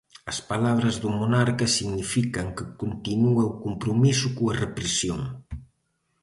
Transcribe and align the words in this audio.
As 0.31 0.39
palabras 0.51 0.95
do 1.01 1.09
monarca 1.19 1.65
significan 1.77 2.47
que 2.57 2.65
continúa 2.81 3.43
o 3.51 3.55
compromiso 3.65 4.27
coa 4.37 4.57
represión. 4.63 5.21